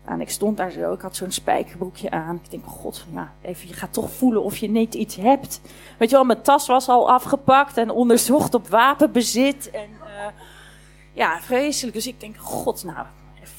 En 0.08 0.20
ik 0.20 0.30
stond 0.30 0.56
daar 0.56 0.70
zo, 0.70 0.92
ik 0.92 1.00
had 1.00 1.16
zo'n 1.16 1.30
spijkerbroekje 1.30 2.10
aan. 2.10 2.40
Ik 2.44 2.50
denk, 2.50 2.64
god, 2.66 3.04
ja, 3.12 3.32
even, 3.42 3.68
je 3.68 3.74
gaat 3.74 3.92
toch 3.92 4.10
voelen 4.10 4.42
of 4.42 4.56
je 4.56 4.70
niet 4.70 4.94
iets 4.94 5.16
hebt. 5.16 5.60
Weet 5.98 6.10
je 6.10 6.16
wel, 6.16 6.24
mijn 6.24 6.42
tas 6.42 6.66
was 6.66 6.88
al 6.88 7.10
afgepakt 7.10 7.76
en 7.76 7.90
onderzocht 7.90 8.54
op 8.54 8.68
wapenbezit. 8.68 9.70
En 9.70 9.88
uh, 9.90 10.26
ja, 11.12 11.40
vreselijk. 11.40 11.94
Dus 11.94 12.06
ik 12.06 12.20
denk, 12.20 12.36
god, 12.36 12.84
nou, 12.84 13.06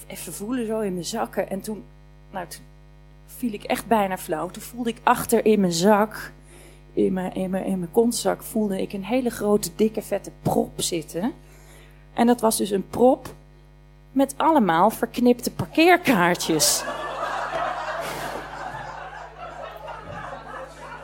even 0.08 0.34
voelen 0.34 0.66
zo 0.68 0.80
in 0.80 0.94
mijn 0.94 1.06
zakken. 1.06 1.50
En 1.50 1.62
toen, 1.62 1.84
nou, 2.32 2.48
toen 2.48 2.64
viel 3.26 3.54
ik 3.54 3.64
echt 3.64 3.88
bijna 3.88 4.18
flauw. 4.18 4.50
Toen 4.50 4.64
voelde 4.64 4.90
ik 4.90 5.02
achter 5.04 5.46
in 5.46 5.60
mijn 5.60 5.74
zak, 5.74 6.32
in 6.94 7.14
mijn, 7.14 7.34
in 7.34 7.50
mijn, 7.50 7.66
in 7.66 7.80
mijn 7.80 7.92
kontzak, 7.92 8.44
voelde 8.44 8.82
ik 8.82 8.94
een 8.94 9.06
hele 9.06 9.30
grote, 9.30 9.70
dikke, 9.76 10.02
vette 10.02 10.32
prop 10.42 10.82
zitten. 10.82 11.34
En 12.14 12.28
dat 12.28 12.42
was 12.42 12.58
dus 12.58 12.70
een 12.70 12.88
prop 12.88 13.34
met 14.20 14.34
allemaal 14.38 14.90
verknipte 14.90 15.52
parkeerkaartjes. 15.52 16.84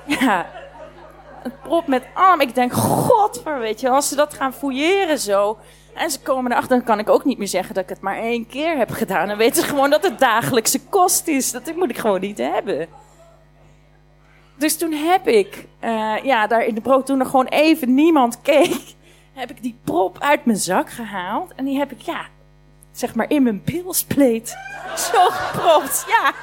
Ja, 0.06 0.46
een 1.44 1.54
prop 1.64 1.88
met 1.88 2.04
arm. 2.14 2.42
Ik 2.42 2.56
denk, 2.56 2.74
god, 2.74 3.44
weet 3.44 3.80
je, 3.80 3.90
als 3.90 4.10
ze 4.10 4.16
dat 4.16 4.34
gaan 4.34 4.54
fouilleren 4.54 5.20
zo. 5.20 5.58
En 5.94 6.12
ze 6.12 6.20
komen 6.22 6.52
erachter, 6.52 6.76
dan 6.76 6.86
kan 6.86 7.00
ik 7.00 7.10
ook 7.10 7.26
niet 7.26 7.38
meer 7.38 7.48
zeggen 7.48 7.74
dat 7.74 7.84
ik 7.84 7.90
het 7.90 8.02
maar 8.02 8.18
één 8.18 8.48
keer 8.48 8.78
heb 8.78 8.92
gedaan. 8.92 9.28
Dan 9.28 9.38
weten 9.38 9.62
ze 9.62 9.68
gewoon 9.68 9.90
dat 9.90 10.04
het 10.04 10.20
dagelijkse 10.20 10.82
kost 10.90 11.28
is. 11.28 11.52
Dat 11.52 11.76
moet 11.76 11.90
ik 11.90 11.98
gewoon 11.98 12.22
niet 12.22 12.38
hebben. 12.38 12.88
Dus 14.56 14.78
toen 14.78 14.92
heb 14.92 15.28
ik, 15.28 15.68
uh, 15.82 16.18
ja, 16.24 16.48
daar 16.48 16.66
in 16.66 16.76
de 16.76 16.82
brood, 16.82 17.06
toen 17.06 17.20
er 17.20 17.26
gewoon 17.26 17.48
even 17.48 17.94
niemand 17.94 18.42
keek, 18.42 18.96
heb 19.34 19.50
ik 19.50 19.62
die 19.62 19.80
prop 19.84 20.18
uit 20.20 20.46
mijn 20.46 20.58
zak 20.58 20.90
gehaald. 20.90 21.54
En 21.56 21.66
die 21.66 21.78
heb 21.78 21.92
ik, 21.92 22.02
ja, 22.02 22.26
zeg 22.96 23.16
maar 23.16 23.30
in 23.30 23.44
mijn 23.44 23.62
bilspleet 23.64 24.58
zo 24.98 25.30
gepropt. 25.30 26.06
Ja. 26.08 26.34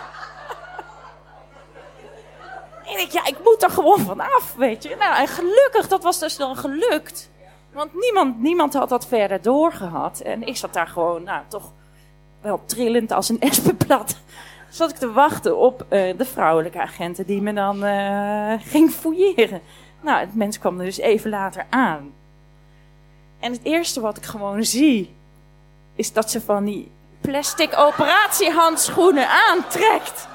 En 2.87 3.00
ik, 3.00 3.11
ja, 3.11 3.26
ik 3.26 3.37
moet 3.44 3.62
er 3.62 3.71
gewoon 3.71 4.00
vanaf, 4.00 4.54
weet 4.56 4.82
je. 4.82 4.97
Nou, 4.99 5.16
en 5.16 5.28
gelukkig, 5.28 5.88
dat 5.88 6.02
was 6.02 6.18
dus 6.18 6.37
dan 6.37 6.56
gelukt. 6.56 7.30
Want 7.73 7.90
niemand, 7.94 8.40
niemand 8.40 8.75
had 8.75 8.88
dat 8.88 9.06
verder 9.06 9.42
doorgehad. 9.42 10.21
En 10.21 10.47
ik 10.47 10.56
zat 10.56 10.73
daar 10.73 10.87
gewoon, 10.87 11.23
nou, 11.23 11.42
toch 11.49 11.73
wel 12.40 12.62
trillend 12.64 13.12
als 13.12 13.28
een 13.28 13.40
espenplat. 13.40 14.16
Zat 14.71 14.90
ik 14.90 14.97
te 14.97 15.12
wachten 15.12 15.56
op 15.56 15.80
uh, 15.82 16.18
de 16.18 16.25
vrouwelijke 16.25 16.80
agenten 16.80 17.26
die 17.26 17.40
me 17.40 17.52
dan 17.52 17.85
uh, 17.85 18.52
ging 18.59 18.90
fouilleren. 18.90 19.61
Nou, 20.00 20.21
het 20.21 20.35
mens 20.35 20.59
kwam 20.59 20.78
er 20.78 20.85
dus 20.85 20.99
even 20.99 21.30
later 21.30 21.66
aan. 21.71 22.12
En 23.40 23.52
het 23.52 23.61
eerste 23.62 24.00
wat 24.00 24.16
ik 24.16 24.25
gewoon 24.25 24.64
zie, 24.64 25.14
is 25.94 26.12
dat 26.12 26.30
ze 26.30 26.40
van 26.40 26.64
die 26.64 26.92
plastic 27.20 27.78
operatiehandschoenen 27.78 29.28
aantrekt. 29.28 30.28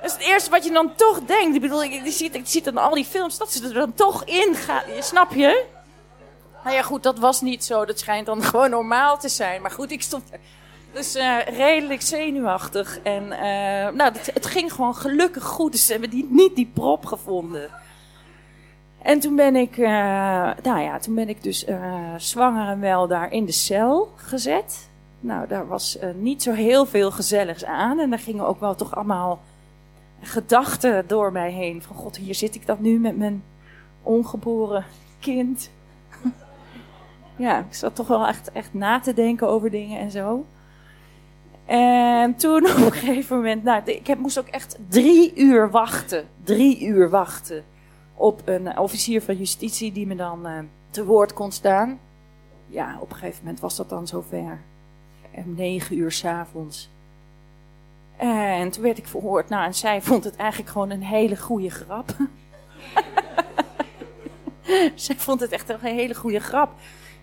Dat 0.00 0.10
is 0.10 0.12
het 0.12 0.22
eerste 0.22 0.50
wat 0.50 0.64
je 0.64 0.72
dan 0.72 0.94
toch 0.94 1.20
denkt. 1.24 1.54
Ik 1.54 1.60
bedoel, 1.60 1.80
ziet, 2.04 2.34
je 2.34 2.40
ziet 2.44 2.64
dan 2.64 2.76
al 2.76 2.94
die 2.94 3.04
films 3.04 3.38
dat 3.38 3.52
ze 3.52 3.66
er 3.66 3.74
dan 3.74 3.94
toch 3.94 4.24
in 4.24 4.54
gaan. 4.54 4.82
Snap 5.00 5.32
je? 5.32 5.64
Nou 6.64 6.76
ja, 6.76 6.82
goed, 6.82 7.02
dat 7.02 7.18
was 7.18 7.40
niet 7.40 7.64
zo. 7.64 7.84
Dat 7.84 7.98
schijnt 7.98 8.26
dan 8.26 8.42
gewoon 8.50 8.70
normaal 8.70 9.18
te 9.18 9.28
zijn. 9.28 9.62
Maar 9.62 9.70
goed, 9.70 9.90
ik 9.90 10.02
stond 10.02 10.30
dus 10.92 11.16
uh, 11.16 11.36
redelijk 11.46 12.02
zenuwachtig. 12.02 12.98
En 13.02 13.22
uh, 13.22 13.38
nou, 13.94 14.12
het, 14.12 14.30
het, 14.34 14.46
ging 14.46 14.72
gewoon 14.72 14.94
gelukkig 14.96 15.44
goed. 15.44 15.72
Dus 15.72 15.86
ze 15.86 15.92
hebben 15.92 16.10
die, 16.10 16.26
niet 16.30 16.56
die 16.56 16.70
prop 16.74 17.06
gevonden. 17.06 17.70
En 19.02 19.20
toen 19.20 19.36
ben 19.36 19.56
ik, 19.56 19.76
uh, 19.76 19.88
nou 20.62 20.80
ja, 20.80 20.98
toen 20.98 21.14
ben 21.14 21.28
ik 21.28 21.42
dus 21.42 21.66
zwanger 22.16 22.68
en 22.68 22.80
wel 22.80 23.08
daar 23.08 23.32
in 23.32 23.44
de 23.44 23.52
cel 23.52 24.12
gezet. 24.16 24.90
Nou, 25.20 25.48
daar 25.48 25.66
was 25.66 25.98
niet 26.16 26.42
zo 26.42 26.52
heel 26.52 26.86
veel 26.86 27.10
gezelligs 27.10 27.64
aan. 27.64 27.98
En 27.98 28.10
daar 28.10 28.18
gingen 28.18 28.46
ook 28.46 28.60
wel 28.60 28.74
toch 28.74 28.94
allemaal 28.94 29.40
gedachten 30.20 31.06
door 31.06 31.32
mij 31.32 31.50
heen. 31.52 31.82
Van 31.82 31.96
god, 31.96 32.16
hier 32.16 32.34
zit 32.34 32.54
ik 32.54 32.66
dan 32.66 32.76
nu 32.80 32.98
met 32.98 33.16
mijn 33.16 33.44
ongeboren 34.02 34.84
kind. 35.20 35.70
ja, 37.36 37.58
ik 37.58 37.74
zat 37.74 37.94
toch 37.94 38.08
wel 38.08 38.26
echt, 38.26 38.52
echt 38.52 38.74
na 38.74 39.00
te 39.00 39.14
denken 39.14 39.48
over 39.48 39.70
dingen 39.70 40.00
en 40.00 40.10
zo. 40.10 40.46
En 41.66 42.36
toen 42.36 42.64
op 42.70 42.76
een 42.76 42.92
gegeven 42.92 43.36
moment, 43.36 43.64
nou, 43.64 43.82
ik 43.84 44.06
heb, 44.06 44.18
moest 44.18 44.38
ook 44.38 44.48
echt 44.48 44.78
drie 44.88 45.32
uur 45.34 45.70
wachten. 45.70 46.28
Drie 46.44 46.86
uur 46.86 47.10
wachten 47.10 47.64
op 48.18 48.42
een 48.44 48.78
officier 48.78 49.22
van 49.22 49.36
justitie 49.36 49.92
die 49.92 50.06
me 50.06 50.14
dan 50.14 50.46
uh, 50.46 50.58
te 50.90 51.04
woord 51.04 51.32
kon 51.32 51.52
staan. 51.52 52.00
Ja, 52.66 52.96
op 53.00 53.10
een 53.10 53.16
gegeven 53.16 53.40
moment 53.42 53.60
was 53.60 53.76
dat 53.76 53.88
dan 53.88 54.06
zover. 54.06 54.60
Om 55.30 55.54
negen 55.54 55.98
uur 55.98 56.12
s'avonds. 56.12 56.90
En 58.16 58.70
toen 58.70 58.82
werd 58.82 58.98
ik 58.98 59.06
verhoord. 59.06 59.48
Nou, 59.48 59.64
en 59.64 59.74
zij 59.74 60.02
vond 60.02 60.24
het 60.24 60.36
eigenlijk 60.36 60.70
gewoon 60.70 60.90
een 60.90 61.02
hele 61.02 61.36
goede 61.36 61.70
grap. 61.70 62.16
zij 64.94 65.16
vond 65.16 65.40
het 65.40 65.52
echt 65.52 65.68
een 65.68 65.80
hele 65.80 66.14
goede 66.14 66.40
grap. 66.40 66.70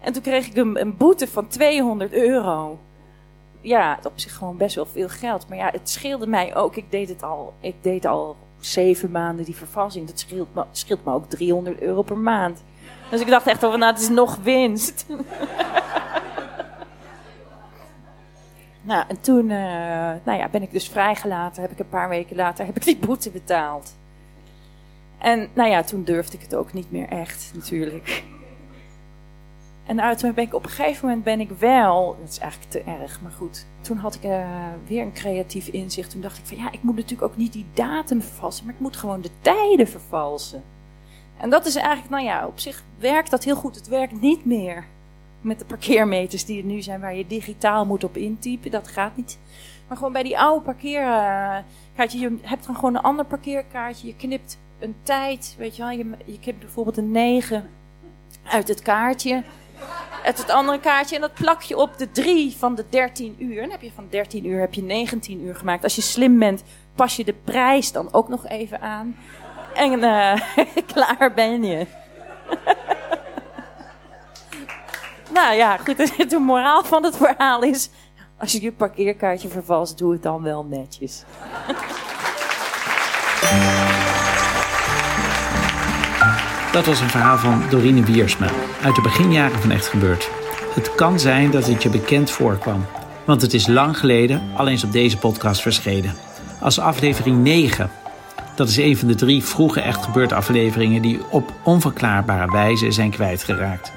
En 0.01 0.13
toen 0.13 0.21
kreeg 0.21 0.47
ik 0.47 0.55
een, 0.55 0.81
een 0.81 0.97
boete 0.97 1.27
van 1.27 1.47
200 1.47 2.13
euro. 2.13 2.79
Ja, 3.61 3.99
op 4.03 4.13
zich 4.15 4.35
gewoon 4.35 4.57
best 4.57 4.75
wel 4.75 4.85
veel 4.85 5.09
geld. 5.09 5.47
Maar 5.47 5.57
ja, 5.57 5.69
het 5.71 5.89
scheelde 5.89 6.27
mij 6.27 6.55
ook. 6.55 6.75
Ik 6.75 6.91
deed 6.91 7.09
het 7.09 7.23
al, 7.23 7.53
ik 7.59 7.75
deed 7.81 8.05
al 8.05 8.35
zeven 8.65 9.11
maanden 9.11 9.45
die 9.45 9.55
vervalsing. 9.55 10.07
Dat 10.07 10.19
scheelt 10.19 10.55
me, 10.55 10.63
scheelt 10.71 11.05
me 11.05 11.13
ook 11.13 11.29
300 11.29 11.81
euro 11.81 12.01
per 12.01 12.17
maand. 12.17 12.63
Dus 13.09 13.21
ik 13.21 13.27
dacht 13.27 13.47
echt 13.47 13.59
van, 13.59 13.79
nou, 13.79 13.93
het 13.93 14.01
is 14.01 14.09
nog 14.09 14.37
winst. 14.43 15.05
nou, 18.81 19.03
en 19.07 19.21
toen 19.21 19.49
uh, 19.49 19.57
nou 20.23 20.37
ja, 20.37 20.49
ben 20.49 20.61
ik 20.61 20.71
dus 20.71 20.89
vrijgelaten. 20.89 21.61
Heb 21.61 21.71
ik 21.71 21.79
een 21.79 21.89
paar 21.89 22.09
weken 22.09 22.35
later 22.35 22.65
heb 22.65 22.75
ik 22.75 22.83
die 22.83 22.97
boete 22.97 23.29
betaald. 23.29 23.95
En 25.17 25.49
nou 25.53 25.69
ja, 25.69 25.83
toen 25.83 26.03
durfde 26.03 26.37
ik 26.37 26.43
het 26.43 26.55
ook 26.55 26.73
niet 26.73 26.91
meer 26.91 27.07
echt, 27.07 27.51
natuurlijk. 27.53 28.23
En 29.85 30.17
ben 30.19 30.43
ik 30.43 30.53
op 30.53 30.63
een 30.63 30.69
gegeven 30.69 31.07
moment 31.07 31.23
ben 31.23 31.39
ik 31.39 31.49
wel, 31.49 32.17
dat 32.19 32.29
is 32.29 32.39
eigenlijk 32.39 32.71
te 32.71 32.81
erg, 32.81 33.21
maar 33.21 33.31
goed. 33.31 33.65
Toen 33.81 33.97
had 33.97 34.15
ik 34.15 34.23
uh, 34.23 34.47
weer 34.87 35.01
een 35.01 35.13
creatief 35.13 35.67
inzicht. 35.67 36.09
Toen 36.09 36.21
dacht 36.21 36.37
ik 36.37 36.45
van 36.45 36.57
ja, 36.57 36.71
ik 36.71 36.83
moet 36.83 36.95
natuurlijk 36.95 37.31
ook 37.31 37.37
niet 37.37 37.53
die 37.53 37.65
datum 37.73 38.21
vervalsen, 38.21 38.65
maar 38.65 38.73
ik 38.73 38.79
moet 38.79 38.97
gewoon 38.97 39.21
de 39.21 39.29
tijden 39.41 39.87
vervalsen. 39.87 40.63
En 41.37 41.49
dat 41.49 41.65
is 41.65 41.75
eigenlijk, 41.75 42.09
nou 42.09 42.23
ja, 42.23 42.47
op 42.47 42.59
zich 42.59 42.83
werkt 42.97 43.31
dat 43.31 43.43
heel 43.43 43.55
goed. 43.55 43.75
Het 43.75 43.87
werkt 43.87 44.21
niet 44.21 44.45
meer 44.45 44.85
met 45.41 45.59
de 45.59 45.65
parkeermeters 45.65 46.45
die 46.45 46.59
er 46.59 46.67
nu 46.67 46.81
zijn, 46.81 46.99
waar 46.99 47.15
je 47.15 47.27
digitaal 47.27 47.85
moet 47.85 48.03
op 48.03 48.17
intypen. 48.17 48.71
Dat 48.71 48.87
gaat 48.87 49.17
niet. 49.17 49.39
Maar 49.87 49.97
gewoon 49.97 50.13
bij 50.13 50.23
die 50.23 50.39
oude 50.39 50.65
parkeerkaartje, 50.65 52.19
je 52.19 52.37
hebt 52.41 52.65
dan 52.65 52.75
gewoon 52.75 52.95
een 52.95 53.01
ander 53.01 53.25
parkeerkaartje. 53.25 54.07
Je 54.07 54.15
knipt 54.15 54.57
een 54.79 54.95
tijd, 55.03 55.55
weet 55.57 55.75
je 55.75 55.81
wel. 55.81 55.91
Je, 55.91 56.09
je 56.25 56.39
knipt 56.39 56.59
bijvoorbeeld 56.59 56.97
een 56.97 57.11
9 57.11 57.69
uit 58.43 58.67
het 58.67 58.81
kaartje 58.81 59.43
uit 60.25 60.37
het 60.37 60.49
andere 60.49 60.79
kaartje. 60.79 61.15
En 61.15 61.21
dat 61.21 61.33
plak 61.33 61.61
je 61.61 61.77
op 61.77 61.97
de 61.97 62.11
3 62.11 62.55
van 62.57 62.75
de 62.75 62.85
13 62.89 63.35
uur. 63.39 63.55
En 63.55 63.61
dan 63.61 63.71
heb 63.71 63.81
je 63.81 63.91
van 63.95 64.07
13 64.09 64.45
uur 64.45 64.59
heb 64.59 64.73
je 64.73 64.81
19 64.81 65.41
uur 65.41 65.55
gemaakt. 65.55 65.83
Als 65.83 65.95
je 65.95 66.01
slim 66.01 66.39
bent, 66.39 66.63
pas 66.95 67.15
je 67.15 67.23
de 67.23 67.33
prijs 67.33 67.91
dan 67.91 68.07
ook 68.11 68.29
nog 68.29 68.47
even 68.47 68.81
aan. 68.81 69.15
En 69.73 69.99
uh, 69.99 70.35
klaar 70.93 71.33
ben 71.35 71.63
je. 71.63 71.87
nou 75.33 75.55
ja, 75.55 75.77
goed. 75.77 75.97
De 76.29 76.39
moraal 76.39 76.83
van 76.83 77.03
het 77.03 77.17
verhaal 77.17 77.63
is... 77.63 77.89
Als 78.37 78.51
je 78.51 78.61
je 78.61 78.71
parkeerkaartje 78.71 79.47
vervalst, 79.47 79.97
doe 79.97 80.11
het 80.11 80.23
dan 80.23 80.41
wel 80.41 80.65
netjes. 80.65 81.23
Dat 86.75 86.85
was 86.85 86.99
een 86.99 87.09
verhaal 87.09 87.37
van 87.37 87.63
Dorine 87.69 88.03
Wiersma 88.03 88.49
uit 88.81 88.95
de 88.95 89.01
beginjaren 89.01 89.61
van 89.61 89.71
Echt 89.71 89.87
Gebeurd. 89.87 90.29
Het 90.73 90.95
kan 90.95 91.19
zijn 91.19 91.51
dat 91.51 91.67
het 91.67 91.83
je 91.83 91.89
bekend 91.89 92.31
voorkwam, 92.31 92.85
want 93.25 93.41
het 93.41 93.53
is 93.53 93.67
lang 93.67 93.97
geleden 93.97 94.41
al 94.55 94.67
eens 94.67 94.83
op 94.83 94.91
deze 94.91 95.17
podcast 95.17 95.61
verschenen. 95.61 96.15
Als 96.59 96.79
aflevering 96.79 97.43
9. 97.43 97.89
Dat 98.55 98.69
is 98.69 98.77
een 98.77 98.97
van 98.97 99.07
de 99.07 99.15
drie 99.15 99.43
vroege 99.43 99.81
Echt 99.81 100.03
Gebeurd 100.03 100.33
afleveringen 100.33 101.01
die 101.01 101.19
op 101.29 101.53
onverklaarbare 101.63 102.51
wijze 102.51 102.91
zijn 102.91 103.11
kwijtgeraakt. 103.11 103.91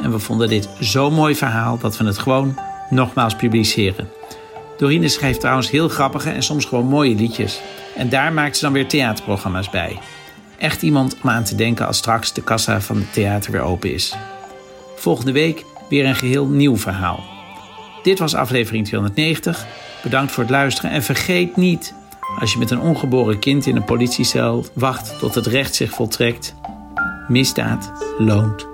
En 0.00 0.10
we 0.10 0.18
vonden 0.18 0.48
dit 0.48 0.68
zo'n 0.78 1.14
mooi 1.14 1.34
verhaal 1.34 1.78
dat 1.78 1.96
we 1.96 2.04
het 2.04 2.18
gewoon 2.18 2.58
nogmaals 2.90 3.36
publiceren. 3.36 4.10
Dorine 4.76 5.08
schrijft 5.08 5.40
trouwens 5.40 5.70
heel 5.70 5.88
grappige 5.88 6.30
en 6.30 6.42
soms 6.42 6.64
gewoon 6.64 6.86
mooie 6.86 7.14
liedjes. 7.14 7.60
En 7.96 8.08
daar 8.08 8.32
maakt 8.32 8.56
ze 8.56 8.64
dan 8.64 8.72
weer 8.72 8.88
theaterprogramma's 8.88 9.70
bij. 9.70 9.98
Echt 10.62 10.82
iemand 10.82 11.16
om 11.22 11.30
aan 11.30 11.44
te 11.44 11.54
denken 11.54 11.86
als 11.86 11.96
straks 11.96 12.32
de 12.32 12.42
kassa 12.42 12.80
van 12.80 12.96
het 12.96 13.12
theater 13.12 13.52
weer 13.52 13.60
open 13.60 13.92
is. 13.92 14.14
Volgende 14.96 15.32
week 15.32 15.64
weer 15.88 16.06
een 16.06 16.14
geheel 16.14 16.46
nieuw 16.46 16.76
verhaal. 16.76 17.24
Dit 18.02 18.18
was 18.18 18.34
aflevering 18.34 18.86
290. 18.86 19.66
Bedankt 20.02 20.32
voor 20.32 20.42
het 20.42 20.52
luisteren 20.52 20.90
en 20.90 21.02
vergeet 21.02 21.56
niet, 21.56 21.94
Als 22.40 22.52
je 22.52 22.58
met 22.58 22.70
een 22.70 22.80
ongeboren 22.80 23.38
kind 23.38 23.66
in 23.66 23.76
een 23.76 23.84
politiecel 23.84 24.66
wacht 24.72 25.18
tot 25.18 25.34
het 25.34 25.46
recht 25.46 25.74
zich 25.74 25.90
voltrekt, 25.90 26.54
misdaad 27.28 27.92
loont 28.18 28.71